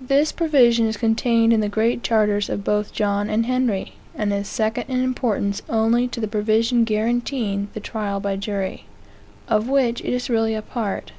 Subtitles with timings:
[0.00, 4.48] This provision is contained in the great charters of both John and Henry, and is
[4.48, 8.86] second in importance only to the provision guaranteeing the trial by jury,
[9.46, 11.12] of which it is really a part.